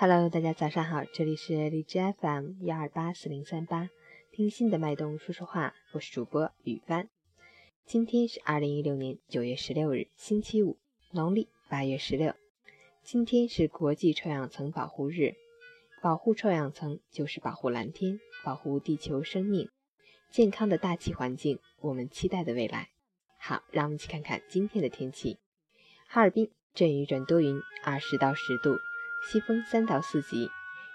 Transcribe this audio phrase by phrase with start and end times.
[0.00, 3.90] Hello，大家早上好，这里是荔枝 FM 幺二八四零三八，
[4.30, 7.08] 听心的脉动说说话，我是主播雨帆。
[7.84, 10.78] 今天是二零一六年九月十六日，星期五，
[11.10, 12.32] 农历八月十六。
[13.02, 15.34] 今天是国际臭氧层保护日，
[16.00, 19.68] 保护臭氧层就是保护蓝天，保护地球生命，
[20.30, 22.90] 健康的大气环境，我们期待的未来。
[23.36, 25.38] 好，让我们一起看看今天的天气。
[26.06, 28.76] 哈尔滨阵雨转多云，二十到十度。
[29.22, 30.50] 西风三到四级，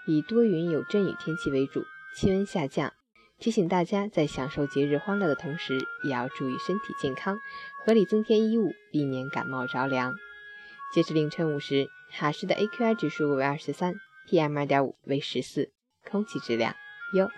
[0.06, 2.92] 以多云有阵雨天气为主，气温下降。
[3.38, 7.36] 提醒大家在享受节日欢乐的同时，也要注意身体健康，
[7.84, 10.14] 合理增添衣物，避免感冒着凉。
[10.94, 13.94] 截至凌晨五时，哈市的 AQI 指数为二十三
[14.28, 15.72] ，PM 二点五为十四，
[16.08, 16.74] 空气质量
[17.14, 17.28] 优。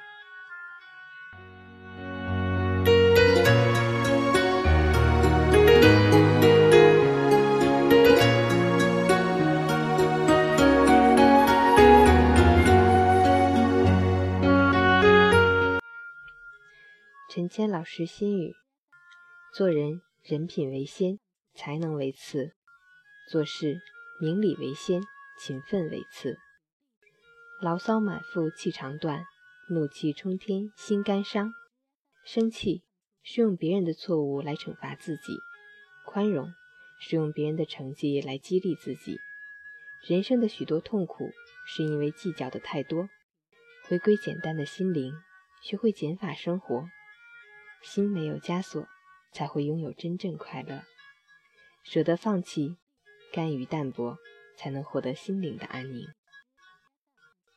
[17.37, 18.55] 陈谦老师心语：
[19.53, 21.19] 做人人品为先，
[21.53, 22.53] 才能为次；
[23.31, 23.79] 做事
[24.19, 25.03] 明理为先，
[25.39, 26.39] 勤奋为次。
[27.61, 29.27] 牢骚满腹气长断，
[29.69, 31.53] 怒气冲天心肝伤。
[32.25, 32.85] 生气
[33.23, 35.37] 是用别人的错误来惩罚自己，
[36.07, 36.51] 宽容
[36.99, 39.19] 是用别人的成绩来激励自己。
[40.09, 41.31] 人生的许多痛苦，
[41.67, 43.11] 是因为计较的太多。
[43.91, 45.13] 回归简单的心灵，
[45.61, 46.89] 学会减法生活。
[47.83, 48.87] 心没有枷锁，
[49.33, 50.83] 才会拥有真正快乐。
[51.85, 52.77] 舍得放弃，
[53.33, 54.19] 甘于淡泊，
[54.57, 56.09] 才能获得心灵的安宁。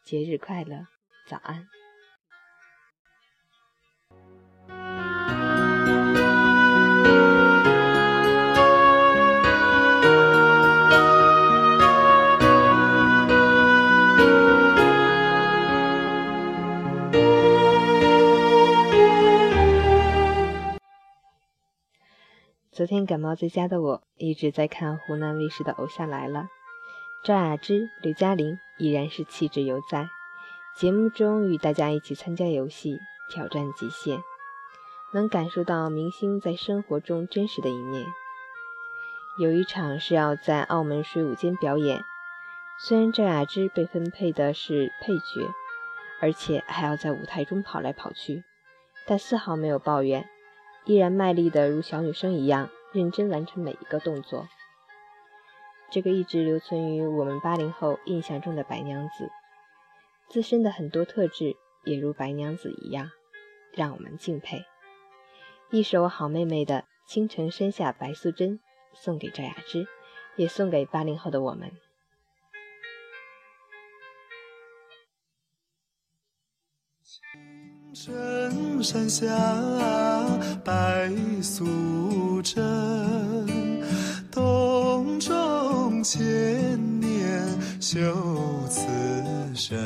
[0.03, 0.87] 节日快乐，
[1.27, 1.67] 早安。
[22.79, 26.39] 昨天感冒在家的我，一直在看湖南卫视的《偶像来了》，
[27.25, 30.07] 赵雅芝、刘嘉玲依然是气质犹在。
[30.77, 32.97] 节目中与大家一起参加游戏，
[33.29, 34.21] 挑战极限，
[35.11, 38.05] 能感受到明星在生活中真实的一面。
[39.41, 42.01] 有一场是要在澳门水舞间表演，
[42.79, 45.51] 虽然赵雅芝被分配的是配角，
[46.21, 48.45] 而且还要在舞台中跑来跑去，
[49.05, 50.29] 但丝毫没有抱怨。
[50.85, 54.47] 依然卖力的如小女生一样认真完成每一个动作。
[55.91, 59.29] 这个一直留存于我们八零后印象中的白娘子，
[60.27, 63.09] 自身的很多特质也如白娘子一样，
[63.73, 64.63] 让我们敬佩。
[65.71, 68.59] 一首好妹妹的《倾城山下白素贞》
[68.93, 69.87] 送给赵雅芝，
[70.35, 71.71] 也送给八零后的我们。
[77.91, 79.25] 青山下，
[80.63, 81.09] 白
[81.41, 82.63] 素贞，
[84.31, 86.19] 洞中千
[86.99, 87.43] 年
[87.81, 87.97] 修
[88.69, 88.81] 此
[89.55, 89.77] 身。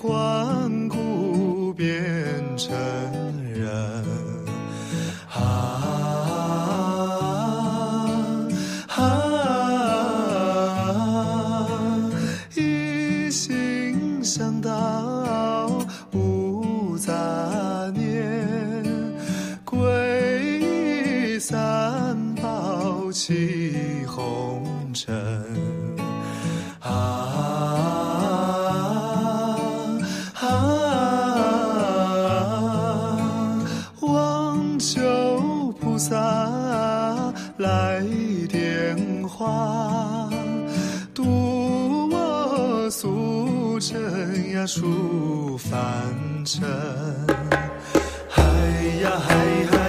[0.00, 1.86] 关谷变
[2.56, 2.74] 成
[3.52, 3.68] 人，
[5.28, 5.36] 啊
[8.96, 9.26] 啊，
[12.54, 15.70] 一心向道
[16.12, 17.12] 无杂
[17.94, 18.82] 念，
[19.66, 19.76] 皈
[20.60, 25.79] 依三宝弃红尘。
[44.60, 45.74] 呀出凡
[46.44, 46.60] 尘。
[48.28, 48.42] 嗨
[49.02, 49.34] 呀嗨
[49.70, 49.79] 嗨。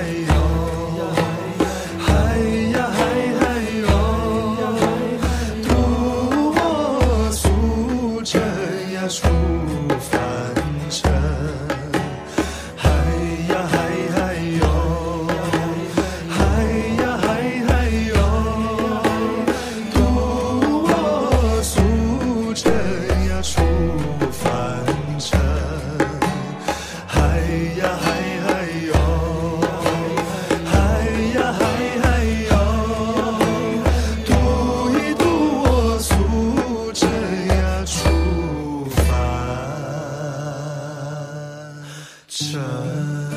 [42.41, 43.30] sunshine.